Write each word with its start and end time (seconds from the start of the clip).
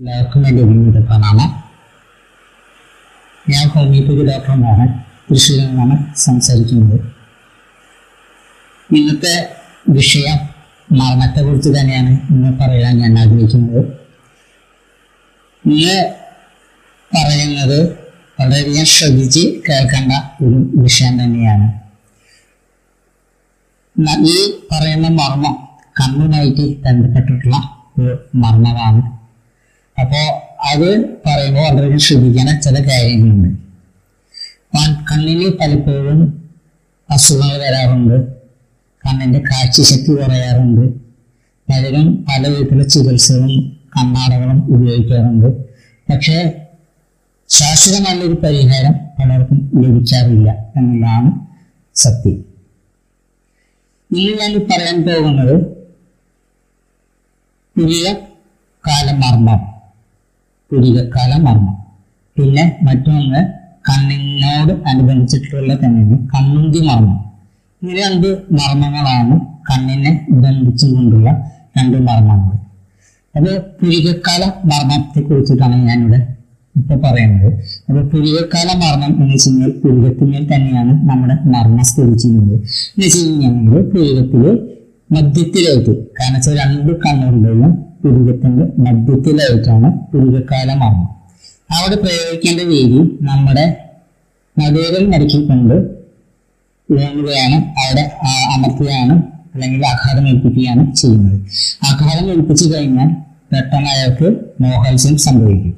എല്ലാവർക്കും 0.00 0.42
എന്റെ 0.48 1.00
പ്രണാമം 1.08 1.48
ഞാൻ 3.50 3.64
ഹോമിയോപ്പതി 3.68 4.22
ഡോക്ടർ 4.28 4.54
മോഹൻ 4.54 4.88
തൃശ്ശൂരിൽ 5.26 5.66
നിന്നാണ് 5.66 5.96
സംസാരിക്കുന്നത്. 6.16 7.00
ഇന്നത്തെ 8.90 9.34
വിഷയം 9.88 10.38
മരണത്തെക്കുറിച്ച് 11.00 11.68
തന്നെയാണ് 11.68 12.12
ഇന്ന് 12.30 12.52
പറയാൻ 12.60 12.98
ഞാൻ 12.98 13.18
ആഗ്രഹിക്കുന്നത്. 13.18 13.82
ഇന്ന് 15.64 15.98
പറയുന്നത് 17.12 17.78
വളരെയധികം 18.40 18.84
ശ്രദ്ധിച്ച് 18.84 19.44
കേൾക്കേണ്ട 19.68 20.12
ഒരു 20.46 20.80
വിഷയം 20.82 21.24
തന്നെയാണ്. 21.24 21.68
ഈ 24.34 24.36
പറയുന്ന 24.72 25.08
മർമ്മം 25.22 25.56
കണ്ണുമായിട്ട് 26.00 26.66
ബന്ധപ്പെട്ടിട്ടുള്ള 26.84 27.56
ഒരു 27.98 28.12
മർമ്മമാണ് 28.34 29.19
അപ്പോ 30.00 30.42
അത് 30.70 31.04
പറയുമ്പോൾ 31.26 31.72
വളരെ 31.72 31.98
ശ്രദ്ധിക്കാൻ 31.98 32.60
ചില 32.60 32.90
കാര്യങ്ങളുണ്ട്. 32.90 33.58
കണ്ണിന് 35.12 35.50
പലപ്പോഴും 35.50 36.50
അസുഖങ്ങൾ 37.10 37.56
വരാറുണ്ട്. 37.56 38.32
കണ്ണിന്റെ 39.06 39.38
കാഴ്ചശക്തി 39.38 40.14
കുറയാറുണ്ട്. 40.14 40.94
പലരും 41.72 42.24
പല 42.28 42.48
വിധത്തിലുള്ള 42.48 42.88
ചികിത്സകളും 42.88 43.76
കണ്ണാടകളും 43.98 44.64
ഉപയോഗിക്കാറുണ്ട്. 44.64 45.64
പക്ഷേ 46.12 46.66
ശാശ്വതമായുള്ളൊരു 47.48 48.32
പരിഹാരം 48.32 48.92
പലർക്കും 48.92 49.70
ലഭിക്കാറില്ല 49.74 50.52
എന്നുള്ളതാണ് 50.76 51.46
സത്യം. 51.94 52.44
ഇന്ന് 54.16 54.32
ഞാൻ 54.40 54.58
പറയാൻ 54.58 55.02
പോകുന്നത് 55.02 55.62
പുതിയ 57.76 58.14
കാലമർമ്മം. 58.88 59.69
പുരികക്കാല 60.70 61.32
മർമ്മം 61.40 61.76
പിന്നെ 62.36 62.64
മറ്റൊന്ന് 62.82 63.40
കണ്ണിനോട് 63.88 64.72
അനുബന്ധിച്ചിട്ടുള്ള 64.88 65.72
തന്നെ 65.74 66.16
കണ്ണുന്തി 66.34 66.80
മർമ്മം 66.80 67.18
ഈ 67.82 68.00
രണ്ട് 68.00 68.28
മർമ്മങ്ങളാണ് 68.50 69.34
കണ്ണിനെ 69.70 70.12
ബന്ധിച്ചുകൊണ്ടുള്ള 70.30 71.30
രണ്ട് 71.78 71.96
മർമ്മങ്ങൾ. 72.08 72.56
അത് 73.34 73.50
പുരികക്കാല 73.80 74.42
മർമ്മത്തെ 74.64 75.20
കുറിച്ചിട്ടാണ് 75.20 75.76
ഞാനിവിടെ 75.82 76.20
ഇപ്പൊ 76.74 76.94
പറയുന്നത്. 76.96 77.50
അപ്പൊ 77.88 78.00
പുരികക്കാല 78.02 78.68
മർമ്മം 78.82 79.22
എന്ന് 79.22 79.34
വെച്ച് 79.34 79.48
കഴിഞ്ഞാൽ 79.48 79.70
പുരികത്തിന്മേൽ 79.82 80.44
തന്നെയാണ് 80.52 80.92
നമ്മുടെ 81.08 81.36
മർമ്മം 81.44 81.84
സ്ഥിതി 81.84 82.14
ചെയ്യുന്നത്. 82.18 82.54
എന്ന് 82.54 83.04
വെച്ച് 83.04 83.20
കഴിഞ്ഞാൽ 83.20 83.82
പുരികത്തിൽ 83.92 84.44
മധ്യത്തിലേക്ക് 85.10 85.92
കാരണം 86.18 86.34
വെച്ചാൽ 86.34 86.56
രണ്ട് 86.56 86.92
കണ്ണുകളുടെയും 87.00 87.89
പുരികത്തിന്റെ 88.00 88.64
മധ്യത്തിലായിട്ടാണ് 88.84 89.88
പുരികക്കാല 90.12 90.68
മർമ്മം 90.74 91.08
അവിടെ 91.70 91.96
പ്രയോഗിക്കേണ്ട 91.96 92.60
രീതി 92.70 93.00
നമ്മുടെ 93.20 93.66
നടുവിൽ 94.56 95.04
മടക്കിക്കൊണ്ട് 95.06 95.76
വേണുകയാണ് 96.88 97.58
അവിടെ 97.82 98.04
അമർത്തുകയാണ് 98.54 99.14
അല്ലെങ്കിൽ 99.54 99.82
ആഘാതം 99.86 100.24
ഏൽപ്പിക്കുകയാണ് 100.28 100.82
ചെയ്യുന്നത്. 100.92 101.36
ആഘാതം 101.88 102.26
ഏൽപ്പിച്ചു 102.30 102.66
കഴിഞ്ഞാൽ 102.74 103.08
പെട്ടെന്ന് 103.52 103.90
അയാൾക്ക് 103.90 104.28
മോഹൽസ്യം 104.60 105.18
സംഭവിക്കും. 105.18 105.72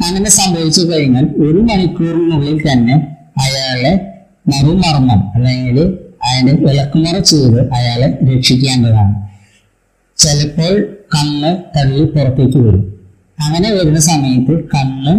അങ്ങനെ 0.00 0.30
സംഭവിച്ചു 0.30 0.82
കഴിഞ്ഞാൽ 0.90 1.26
ഒരു 1.44 1.60
മണിക്കൂറിനുള്ളിൽ 1.68 2.56
തന്നെ 2.66 2.96
അയാളെ 3.44 3.92
മറുമർമ്മം 4.48 5.20
അല്ലെങ്കിൽ 5.34 5.78
അതിന്റെ 6.26 6.52
വിളക്കുമറ 6.62 7.16
ചെയ്ത് 7.30 7.60
അയാളെ 7.76 8.08
രക്ഷിക്കേണ്ടതാണ് 8.30 9.14
ചിലപ്പോൾ 10.18 10.72
കണ്ണ് 11.12 11.50
തള്ളി 11.74 12.04
പുറത്തേക്ക് 12.14 12.58
വരും. 12.66 12.84
അങ്ങനെ 13.38 13.68
വരുന്ന 13.76 14.00
സമയത്ത് 14.10 14.54
കണ്ണ് 14.74 15.12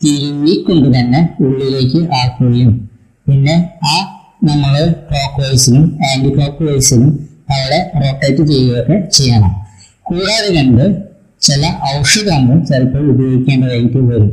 തിരുമ്മിക്കൊണ്ട് 0.00 0.88
തന്നെ 0.96 1.20
ഉള്ളിലേക്ക് 1.44 2.00
ആക്കുകയും. 2.20 2.72
പിന്നെ 3.26 3.56
ആ 3.92 3.96
നമ്മൾ 4.48 4.74
ക്ലോക്ക് 5.08 5.40
വൈസിനും 5.42 5.84
ആന്റി 6.08 6.30
ക്ലോക്ക് 6.36 6.64
വൈസിനും 6.68 7.10
അവിടെ 7.54 7.78
റൊട്ടേറ്റ് 8.02 8.42
ചെയ്യുകയൊക്കെ 8.50 8.96
ചെയ്യണം. 9.16 9.52
കൂടാതെ 10.08 10.48
കണ്ട് 10.56 10.84
ചില 11.46 11.64
ഔഷധങ്ങൾ 11.96 12.56
ചിലപ്പോൾ 12.68 13.04
ഉപയോഗിക്കേണ്ടതായിട്ട് 13.12 13.98
വരും. 14.10 14.30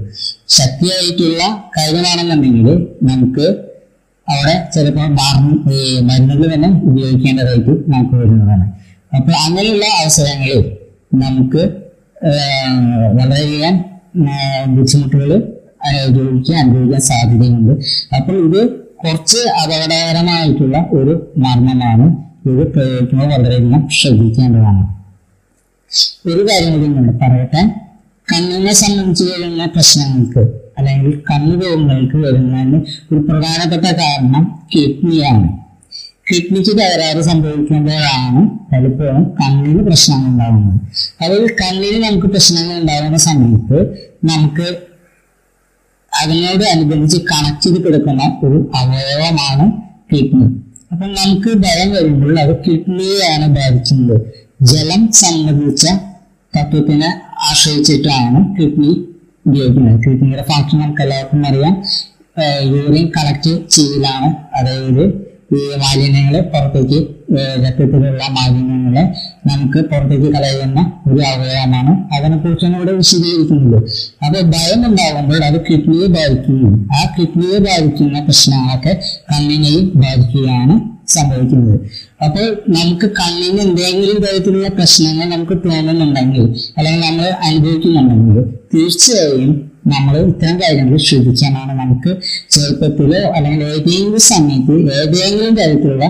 ശക്തിയായിട്ടുള്ള 0.58 1.42
കരുതാണെന്നുണ്ടെങ്കിൽ 1.78 2.68
നമുക്ക് 3.10 3.46
അവിടെ 4.28 4.56
ചിലപ്പോൾ 4.76 5.08
മരുന്നുകൾ 6.10 6.48
തന്നെ 6.54 6.70
ഉപയോഗിക്കേണ്ടതായിട്ട് 6.90 7.74
നമുക്ക് 7.94 8.16
വരുന്നതാണ്. 8.22 8.66
അപ്പൊ 9.16 9.32
അങ്ങനെയുള്ള 9.46 9.86
അവസരങ്ങളിൽ 10.02 10.62
നമുക്ക് 11.24 11.64
വളരെയധികം 13.18 13.76
ബുദ്ധിമുട്ടുകൾ 14.76 15.32
അനുഭവിക്കാൻ 15.90 16.58
അനുഭവിക്കാൻ 16.60 17.02
സാധ്യതയുണ്ട് 17.02 17.74
അപ്പോൾ 18.16 18.36
ഇത് 18.48 18.62
കുറച്ച് 19.04 19.42
അപകടകരമായിട്ടുള്ള 19.64 20.78
ഒരു 20.92 21.14
മർമ്മമാണ്. 21.38 22.06
ഇത് 22.50 22.64
പ്രയോഗിക്കുമ്പോൾ 22.74 23.28
വളരെയധികം 23.28 23.82
ശ്രദ്ധിക്കേണ്ടതാണ്. 23.90 24.84
ഒരു 26.26 26.42
കാര്യം 26.50 26.72
കൂടി 26.74 26.88
ഉണ്ട് 27.00 27.14
പറയട്ടെ. 27.24 27.62
കണ്ണിനെ 28.28 28.74
സംബന്ധിച്ച് 28.74 29.26
വരുന്ന 29.32 29.66
പ്രശ്നങ്ങൾക്ക് 29.66 30.44
അല്ലെങ്കിൽ 30.78 31.12
കണ്ണു 31.32 31.54
രോഗങ്ങൾക്ക് 31.66 32.18
വരുന്നതിന് 32.26 32.80
ഒരു 33.12 33.20
പ്രധാനപ്പെട്ട 33.28 33.86
കാരണം 34.02 34.44
കിഡ്നിയാണ്. 34.74 35.50
കിഡ്നിക്ക് 36.28 36.74
തകരാറ് 36.80 37.22
സംഭവിക്കുമ്പോഴാണ് 37.30 38.42
പലപ്പോഴും 38.70 39.24
കണ്ണിന് 39.40 39.82
പ്രശ്നങ്ങൾ 39.88 40.28
ഉണ്ടാകുന്നത്. 40.32 40.80
അതായത് 41.22 41.50
കണ്ണിന് 41.62 41.98
നമുക്ക് 42.06 42.28
പ്രശ്നങ്ങൾ 42.28 42.76
ഉണ്ടാകുന്ന 42.82 43.18
സമയത്ത് 43.30 43.80
നമുക്ക് 44.32 44.68
അതിനോട് 46.22 46.64
അനുബന്ധിച്ച് 46.74 47.20
കണക്ട് 47.32 47.62
ചെയ്ത് 47.64 47.80
കിടക്കുന്ന 47.86 48.24
ഒരു 48.46 48.58
അവയവമാണ് 48.82 49.66
കിഡ്നി. 50.12 50.48
അപ്പൊ 50.92 51.06
നമുക്ക് 51.20 51.52
ഭയം 51.64 51.90
വരുമ്പോൾ 51.96 52.40
അത് 52.40 52.54
കിഡ്നിയെയാണ് 52.66 53.48
ബാധിക്കുന്നത്. 53.58 54.18
ജലം 54.72 55.02
സംബന്ധിച്ച 55.24 55.86
തത്വത്തിനെ 56.54 57.10
ആശ്രയിച്ചിട്ടാണ് 57.50 58.40
കിഡ്നി 58.58 58.92
ഉപയോഗിക്കുന്നത്. 59.46 59.98
കിഡ്നിയുടെ 60.06 60.46
ഫംഗ്ഷൻ 60.52 60.78
നമുക്ക് 60.80 61.04
എല്ലാവർക്കും 61.06 61.48
അറിയാം 61.50 61.76
യൂറിൻ 62.72 63.06
കണക്ട് 63.18 63.54
ചെയ്യലാണ്. 63.76 64.30
അതായത് 64.58 65.04
ഈ 65.56 65.64
മാലിന്യങ്ങളെ 65.84 66.42
പുറത്തേക്ക് 66.54 67.00
രക്തത്തിലുള്ള 67.64 68.24
മാലിന്യങ്ങളെ 68.38 69.04
നമുക്ക് 69.50 69.80
പുറത്തേക്ക് 69.92 70.30
കളയുന്ന 70.36 70.80
ഒരു 71.08 71.22
അവയവമാണ്. 71.34 71.92
അതിനെ 72.16 72.38
കുറിച്ചാണ് 72.38 72.76
ഇവിടെ 72.76 72.92
വിശദീകരിക്കുന്നത് 72.92 73.80
അത് 74.26 74.38
ഭയം 74.54 74.82
ഉണ്ടാകുമ്പോൾ 74.86 75.44
അത് 75.50 75.60
കിഡ്നിയെ 75.70 76.08
ബാധിക്കുകയും 76.08 76.76
ആ 76.98 77.04
കിഡ്നിയെ 77.18 77.60
ബാധിക്കുന്ന 77.60 78.24
പ്രശ്നങ്ങളൊക്കെ 78.24 78.94
കണ്ണിനെയും 79.32 79.88
ബാധിക്കുകയാണ് 79.96 80.76
സംഭവിക്കുന്നത്. 81.08 81.76
അപ്പോൾ 82.26 82.46
നമുക്ക് 82.68 83.08
കണ്ണിന് 83.20 83.60
എന്തെങ്കിലും 83.62 84.18
തരത്തിലുള്ള 84.24 84.70
പ്രശ്നങ്ങൾ 84.80 85.28
നമുക്ക് 85.28 85.56
തോന്നുന്നുണ്ടെങ്കിൽ 85.66 86.46
അല്ലെങ്കിൽ 86.78 87.04
നമ്മൾ 87.08 87.28
അനുഭവിക്കുന്നുണ്ടെങ്കിൽ 87.48 88.38
തീർച്ചയായും 88.74 89.52
നമ്മൾ 89.92 90.14
ഇത്തരം 90.30 90.56
കാര്യങ്ങൾ 90.62 90.98
ശ്രദ്ധിച്ചാണ് 91.08 91.74
നമുക്ക് 91.82 92.12
ചെറുപ്പത്തിലോ 92.54 93.20
അല്ലെങ്കിൽ 93.36 93.66
ഏതെങ്കിലും 93.74 94.22
സമയത്ത് 94.30 94.76
ഏതെങ്കിലും 95.00 95.54
തരത്തിലുള്ള 95.60 96.06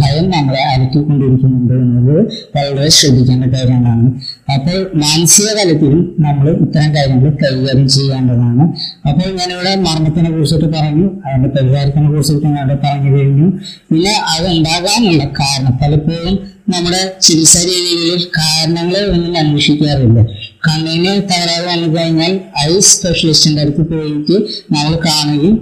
ഭയം 0.00 0.26
നമ്മളെ 0.30 0.62
അലക്കിക്കൊണ്ടിരിക്കുന്നുണ്ട് 0.72 1.74
എന്നത് 1.74 2.16
വളരെ 2.56 2.88
ശ്രദ്ധിക്കേണ്ട 2.98 3.44
കാര്യങ്ങളാണ്. 3.54 4.08
അപ്പോൾ 4.54 4.78
മാനസിക 5.04 5.48
തലത്തിലും 5.58 6.02
നമ്മൾ 6.26 6.46
ഇത്തരം 6.66 6.90
കാര്യങ്ങൾ 6.96 7.30
കൈകാര്യം 7.44 7.88
ചെയ്യേണ്ടതാണ്. 7.88 8.66
അപ്പോൾ 9.08 9.28
ഞാനിവിടെ 9.40 9.74
മരണത്തിനെ 9.86 10.30
കുറിച്ചിട്ട് 10.30 10.68
പറഞ്ഞു 10.76 11.06
അതിന്റെ 11.26 11.50
പരിഹാരത്തിനെ 11.56 12.08
കുറിച്ചിട്ട് 12.08 12.46
ഞാൻ 12.58 12.68
പറഞ്ഞു 12.84 13.10
കഴിഞ്ഞു. 13.16 13.48
പിന്നെ 13.90 14.14
അത് 14.34 14.46
ഉണ്ടാകാനുള്ള 14.56 15.24
കാരണം 15.40 15.74
പലപ്പോഴും 15.82 16.34
നമ്മുടെ 16.72 17.02
ചികിത്സാ 17.22 17.60
രീതികളിൽ 17.70 18.22
കാരണങ്ങളെ 18.38 19.00
ഒന്നും 19.14 19.38
അന്വേഷിക്കാറില്ല. 19.38 20.20
കണ്ണിന് 20.66 21.12
തകരാറ് 21.30 21.66
വന്നു 21.70 21.88
കഴിഞ്ഞാൽ 21.96 22.32
ഐ 22.68 22.72
സ്പെഷ്യലിസ്റ്റിന്റെ 22.90 23.62
അടുത്ത് 23.64 23.84
പോയിട്ട് 23.92 24.36
നമ്മൾ 24.74 24.94
കാണുകയും 25.06 25.54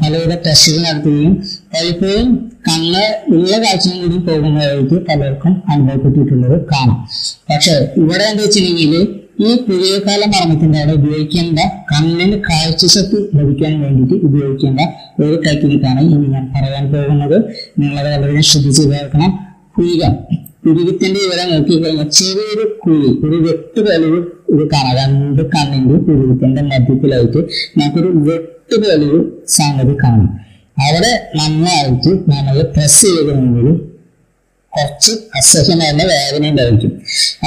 പലവിധ 0.00 0.34
ടെസ്റ്റുകൾ 0.46 0.80
നടത്തുകയും 0.86 1.34
പലപ്പോഴും 1.72 2.28
കണ്ണ് 2.68 3.02
ഉള്ള 3.34 3.52
കാഴ്ചയും 3.64 3.98
കൂടി 4.02 4.18
പോകുന്നതായിട്ട് 4.28 4.96
പലർക്കും 5.08 5.52
അനുഭവപ്പെട്ടിട്ടുള്ളത് 5.72 6.56
കാണാം. 6.72 6.98
പക്ഷെ 7.50 7.74
ഇവിടെ 8.02 8.24
എന്താ 8.30 8.42
വെച്ചിട്ടുണ്ടെങ്കിൽ 8.44 8.94
ഈ 9.46 9.50
പുതിയകാല 9.66 10.22
മർമ്മത്തിന്റെ 10.32 10.78
അവിടെ 10.80 10.94
ഉപയോഗിക്കേണ്ട 11.00 11.60
കണ്ണിന് 11.92 12.36
കാഴ്ചശക്തി 12.48 13.20
ലഭിക്കാൻ 13.38 13.72
വേണ്ടിയിട്ട് 13.82 14.16
ഉപയോഗിക്കേണ്ട 14.26 14.80
ഒരു 15.22 15.36
ടെക്നിക്കാണ് 15.46 16.02
ഇനി 16.14 16.26
ഞാൻ 16.34 16.44
പറയാൻ 16.54 16.84
പോകുന്നത്. 16.92 17.36
നിങ്ങളത് 17.80 18.10
വളരെ 18.14 18.44
ശ്രദ്ധിച്ച് 18.50 18.84
കേൾക്കണം. 18.92 19.32
കുഴിക 19.76 20.02
പുരുകത്തിന്റെ 20.64 21.20
ഇവിടെ 21.26 21.44
നോക്കിക്കഴിഞ്ഞാൽ 21.44 22.08
ചെറിയൊരു 22.18 22.64
കുഴി 22.82 23.08
ഒരു 23.26 23.36
വെട്ട് 23.46 23.80
പോലൊരു 23.80 24.20
ഒരു 24.54 24.64
കറ 24.72 24.86
രണ്ട് 24.98 25.42
കണ്ണിന്റെ 25.54 25.96
പുരുകത്തിന്റെ 26.06 26.62
മധ്യത്തിലായിട്ട് 26.62 27.40
നമുക്കൊരു 27.78 28.10
വെട്ട് 28.28 28.76
പോലൊരു 28.82 29.20
സംഗതി 29.48 29.94
കാണും. 30.04 30.28
അവിടെ 30.84 31.12
നന്നായിട്ട് 31.38 32.12
നമ്മൾ 32.30 32.56
പ്രസ് 32.76 33.02
ചെയ്തിട്ടുണ്ടെങ്കിൽ 33.02 33.68
കുറച്ച് 34.72 35.12
അസഹ്യമായ 35.38 35.90
വേദന 36.12 36.48
ഉണ്ടായിരിക്കും. 36.48 36.92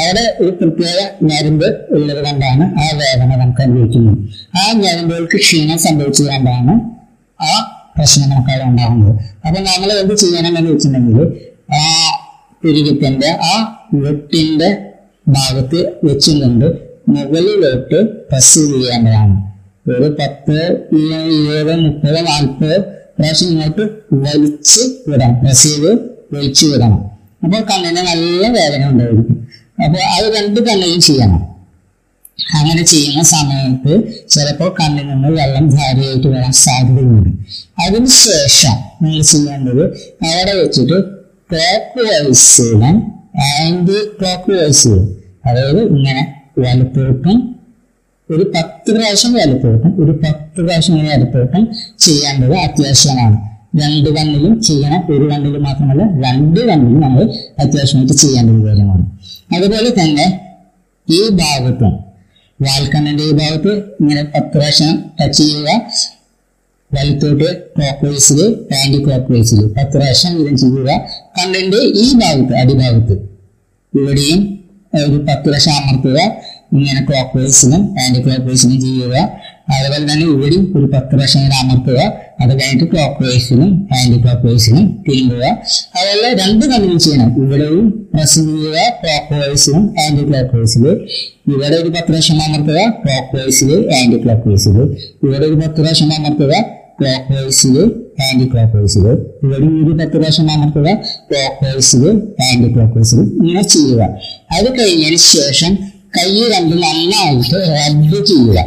അവിടെ 0.01 0.23
ഒരു 0.41 0.51
പ്രത്യേക 0.59 0.99
ഞരമ്പ് 1.29 1.67
ഉള്ളത് 1.91 2.21
കൊണ്ടാണ് 2.25 2.65
ആ 2.81 2.85
വേദന 3.01 3.29
നമുക്ക് 3.41 3.61
അനുഭവിക്കുന്നത്. 3.61 4.19
ആ 4.57 4.63
ഞരമ്പുകൾക്ക് 4.83 5.37
ക്ഷീണം 5.37 5.77
സംഭവിച്ചത് 5.77 6.29
കൊണ്ടാണ് 6.29 6.75
ആ 7.39 7.51
പ്രശ്നം 7.97 8.29
നമുക്ക് 8.29 8.51
അവിടെ 8.51 8.65
ഉണ്ടാകുന്നത്. 8.69 9.13
അപ്പൊ 9.45 9.59
നമ്മൾ 9.61 9.89
എന്ത് 10.03 10.15
ചെയ്യണം 10.15 10.57
എന്ന് 10.57 10.71
വെച്ചിട്ടുണ്ടെങ്കിൽ 10.71 11.27
ആ 12.63 12.63
പുരുകത്തിന്റെ 12.63 13.27
ആ 13.27 13.85
വെട്ടിന്റെ 13.93 14.77
ഭാഗത്ത് 15.27 15.93
വെച്ചും 16.03 16.41
കൊണ്ട് 16.41 16.65
മുകളിലോട്ട് 17.07 18.27
പ്രസ് 18.29 18.59
ചെയ്യേണ്ടതാണ് 18.59 19.35
ഒരു 19.89 20.15
പത്ത് 20.19 20.87
ഇരുപത് 20.91 21.81
മുപ്പത് 21.81 22.27
നാൽപ്പത് 22.27 22.81
പ്രാവശ്യം 23.19 23.49
ഇങ്ങോട്ട് 23.49 23.81
വലിച്ച് 24.13 24.81
വിടണം 25.07 25.45
പ്രസ് 25.45 25.67
ചെയ്ത് 25.67 25.91
വലിച്ചു 26.33 26.65
വിടണം. 26.65 27.11
അപ്പോൾ 27.43 27.61
കണ്ണിന് 27.61 27.97
നല്ല 27.97 28.47
വേദന 28.47 28.89
ഉണ്ടായിരിക്കും. 28.89 29.47
അപ്പോൾ 29.85 30.01
അത് 30.15 30.37
രണ്ട് 30.37 30.59
കണ്ണിലും 30.61 31.01
ചെയ്യണം. 31.01 31.57
അങ്ങനെ 32.55 32.83
ചെയ്യുന്ന 32.83 33.23
സമയത്ത് 33.23 33.93
ചിലപ്പോൾ 34.29 34.75
കണ്ണിൽ 34.81 35.07
നിന്ന് 35.07 35.27
വെള്ളം 35.27 35.69
ധാരയായിട്ട് 35.69 36.27
വരാൻ 36.27 36.51
സാധ്യതയുണ്ട്. 36.51 37.29
അതിനുശേഷം 37.85 38.75
നിങ്ങൾ 39.01 39.21
ചെയ്യേണ്ടത് 39.21 39.83
അവിടെ 40.25 40.53
വെച്ചിട്ട് 40.53 41.16
ക്ലോക്ക് 41.49 42.01
വൈസിലും 42.07 42.95
ആന്റി 43.49 43.99
ക്ലോക്ക് 44.17 44.51
വൈസിലും 44.51 45.05
അതായത് 45.45 45.81
ഇങ്ങനെ 45.95 46.23
വലത്തോട്ടും 46.59 47.37
ഒരു 48.29 48.51
പത്ത് 48.55 48.89
പ്രാവശ്യം 48.95 49.33
വലത്തോട്ടും 49.33 49.91
ഒരു 50.03 50.13
പത്ത് 50.23 50.59
പ്രാവശ്യം 50.65 50.95
ഇങ്ങനെ 50.95 51.13
വലത്തോട്ടും 51.15 51.63
ചെയ്യേണ്ടത് 52.05 52.55
അത്യാവശ്യമാണ്. 52.57 53.37
രണ്ട് 53.81 54.09
വണ്ണിലും 54.09 54.53
ചെയ്യണം 54.61 55.01
ഒരു 55.13 55.25
കണ്ണിലും 55.31 55.63
മാത്രമല്ല 55.63 56.03
രണ്ട് 56.25 56.59
വണ്ണിലും 56.69 56.99
നമ്മൾ 57.01 57.23
അത്യാവശ്യമായിട്ട് 57.63 58.13
ചെയ്യേണ്ട 58.13 58.49
ഒരു 58.51 58.63
കാര്യമാണ്. 58.67 59.05
അതുപോലെ 59.55 59.89
തന്നെ 60.01 60.25
ഈ 61.07 61.21
ഭാഗത്തും 61.41 61.93
വാൽക്കണ്ണിന്റെ 62.59 63.23
ഈ 63.23 63.31
ഭാഗത്ത് 63.31 63.71
ഇങ്ങനെ 64.01 64.23
പത്ത് 64.23 64.53
പ്രാവശ്യം 64.53 64.93
ടച്ച് 65.19 65.43
ചെയ്യുക. 65.43 65.69
വലത്തോട്ട് 66.91 67.47
ക്ലോക്ക് 67.75 68.05
വൈസിൽ 68.05 68.39
ആന്റി 68.79 68.99
ക്ലോക്ക് 69.05 69.31
വൈസിൽ 69.33 69.59
പത്ത് 69.77 69.93
പ്രാവശ്യം 69.93 70.35
വീതം 70.35 70.57
ചെയ്യുക. 70.57 70.91
കണ്ണിന്റെ 71.37 71.79
ഈ 72.03 72.05
ഭാഗത്ത് 72.21 72.53
അടിഭാഗത്ത്. 72.61 73.15
ഇവിടെയും 73.93 74.39
ഒരു 74.93 75.17
പത്ത് 75.27 75.43
പ്രാവശ്യം 75.47 75.73
അമർത്തുക. 75.73 76.19
ഇങ്ങനെ 76.73 77.01
ക്ലോക്ക് 77.09 77.37
വൈസിലും 77.37 77.81
ആന്റി 78.03 78.19
ക്ലോക്ക് 78.25 78.55
ചെയ്യുക. 78.85 79.15
അതുപോലെ 79.75 80.03
തന്നെ 80.11 80.25
ഇവിടെയും 80.25 80.63
ഒരു 80.77 80.85
പത്ത് 80.93 81.11
പ്രാവശ്യം 81.11 81.41
ഇങ്ങനെ 81.41 81.57
അമർത്തുക. 81.63 81.99
അത് 82.41 82.51
കഴിഞ്ഞിട്ട് 82.51 82.87
ക്ലോക്ക് 82.93 83.23
വൈസിലും 83.23 83.69
ആന്റി 83.97 84.17
ക്ലോക്ക് 84.23 84.45
വൈസിലും 84.47 84.85
തിരുമ്പുക. 85.07 85.43
അതുപോലെ 85.97 86.29
രണ്ട് 86.41 86.65
കണ്ണിലും 86.65 86.99
ചെയ്യണം. 86.99 87.29
ഇവിടെയും 87.43 87.85
പ്രസ് 88.13 88.39
ചെയ്യുക. 88.39 88.77
ക്ലോക്ക് 89.01 89.33
വൈസിലും 89.41 89.83
ആന്റി 90.05 90.23
ക്ലോക്ക് 90.29 90.55
വൈസിലും 90.57 90.95
ഇവിടെ 91.51 91.75
ഒരു 91.81 91.89
പത്ത് 91.89 92.09
പ്രാവശ്യം 92.09 92.41
അമർത്തുക. 92.47 92.79
ക്ലോക്ക് 93.03 93.35
വൈസിൽ 93.37 93.71
ആന്റി 93.99 94.19
ക്ലോക്ക് 94.25 94.49
വൈസിൽ 94.49 94.77
ഇവിടെ 95.23 95.45
ഒരു 95.45 95.55
പത്ത് 95.55 95.79
പ്രാവശ്യം 95.81 96.11
അമർത്തുക. 96.17 96.53
ക്ലോക്ക് 96.99 97.33
വൈസിൽ 97.37 97.75
ആന്റി 98.25 98.45
ക്ലോക്ക് 98.51 98.75
വൈസിൽ 98.77 99.05
ഇവിടെ 99.43 99.57
ഒരു 99.57 99.93
പത്ത് 99.99 100.17
പ്രാവശ്യം 100.21 100.47
അമർത്തുക 100.55 100.87
ക്ലോക്ക് 101.29 101.65
വൈസിൽ 101.65 102.03
ആന്റി 102.47 102.69
ക്ലോക്ക് 102.73 102.95
വൈസിൽ 102.97 103.19
ഇങ്ങനെ 103.41 103.63
ചെയ്യുക. 103.73 104.01
അത് 104.57 104.67
കഴിഞ്ഞതിന് 104.79 105.19
ശേഷം 105.33 105.73
കൈ 106.17 106.29
രണ്ട് 106.53 106.75
നന്നായിട്ട് 106.83 107.57
റബ്ബ് 107.73 108.19
ചെയ്യുക. 108.29 108.59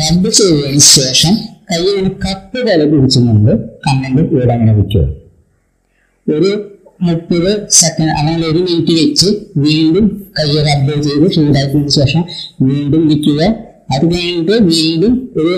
റബ്ബ് 0.00 0.30
ചെയ്തതിന് 0.38 0.84
ശേഷം 0.96 1.34
കൈ 1.70 1.82
ഇങ്ങനെ 1.90 2.10
കപ്പ് 2.24 2.58
വില 2.68 2.82
പിടിച്ചുകൊണ്ട് 2.90 3.52
കണ്ണിന്റെ 3.86 4.22
ഇവിടെ 4.32 4.52
അങ്ങനെ 4.54 4.74
വെക്കുക. 4.78 5.04
ഒരു 6.26 6.50
മുപ്പത് 7.06 7.50
സെക്കൻഡ് 7.78 8.12
അല്ലെങ്കിൽ 8.18 8.46
ഒരു 8.50 8.60
മിനിറ്റ് 8.66 8.94
വെച്ച് 9.00 9.28
വീണ്ടും 9.64 10.06
കൈ 10.38 10.50
റബ്ബ് 10.68 10.94
ചെയ്ത് 11.06 11.26
ചൂടാക്കിയതിനു 11.34 11.94
ശേഷം 11.98 12.22
വീണ്ടും 12.68 13.02
വിൽക്കുക 13.08 13.42
അത് 13.88 14.04
കഴിഞ്ഞിട്ട് 14.12 14.54
വീണ്ടും 14.68 15.12
ഒരു 15.38 15.52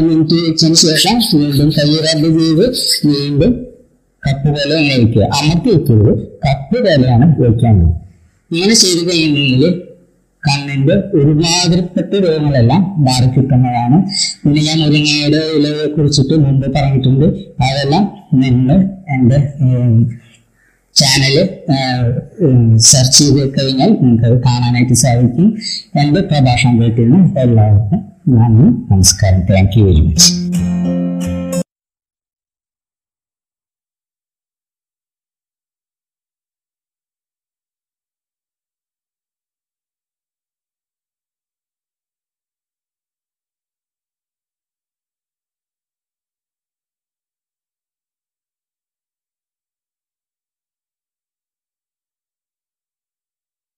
മിനിറ്റ് 0.00 0.38
വെച്ചതിന് 0.46 0.78
ശേഷം 0.82 1.16
വീണ്ടും 1.34 1.68
കൈ 1.76 1.86
ചെയ്ത് 2.38 2.64
വീണ്ടും 3.10 3.52
കപ്പ് 4.22 4.48
പോലെ 4.48 4.74
അങ്ങനെ 4.76 4.96
വയ്ക്കുക 4.96 5.26
അമർത്തി 5.36 5.70
വെക്കുന്നത് 5.70 6.12
കപ്പ് 6.44 6.78
പോലെയാണ് 6.78 7.26
വെക്കേണ്ടത് 7.38 7.92
ഇങ്ങനെ 8.50 8.74
ചെയ്ത് 8.74 9.02
കഴിയുന്നെങ്കിൽ 9.08 9.64
കണ്ണിന്റെ 10.44 10.94
ഒരുമാതിരിപ്പെട്ട 11.14 12.12
രോഗങ്ങളെല്ലാം 12.24 12.82
മാറി 13.06 13.26
കിട്ടുന്നതാണ് 13.26 13.96
ഇനി 14.44 14.60
ഞാൻ 14.60 14.78
മുരിങ്ങയുടെ 14.80 15.40
ഇലയെ 15.56 15.86
കുറിച്ചിട്ട് 15.86 16.34
മുമ്പ് 16.44 16.66
പറഞ്ഞിട്ടുണ്ട്. 16.76 17.26
അതെല്ലാം 17.62 18.04
നിങ്ങൾ 18.34 18.78
എന്റെ 19.14 19.38
ചാനൽ 20.94 21.36
സെർച്ച് 22.76 23.18
ചെയ്ത് 23.18 23.42
കഴിഞ്ഞാൽ 23.54 23.90
നിങ്ങൾക്ക് 24.02 24.24
അത് 24.24 24.42
കാണാനായിട്ട് 24.42 24.92
സാധിക്കും. 24.92 25.46
എന്റെ 26.00 26.20
പ്രഭാഷണം 26.20 26.82
കേട്ടിരുന്ന 26.82 27.40
എല്ലാവർക്കും 27.40 28.00
നന്ദി 28.28 28.66
നമസ്കാരം. 28.92 29.40
Thank 29.40 29.78
you 29.78 29.84
very 29.84 30.00
much 30.00 30.28